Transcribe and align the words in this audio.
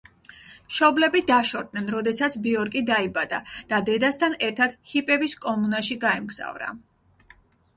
მშობლები 0.69 1.19
დაშორდნენ, 1.31 1.89
როდესაც 1.95 2.37
ბიორკი 2.47 2.81
დაიბადა 2.87 3.41
და 3.75 3.83
დედასთან 3.91 4.37
ერთად 4.49 4.75
ჰიპების 4.95 5.37
კომუნაში 5.45 5.99
გაემგზავრა. 6.07 6.73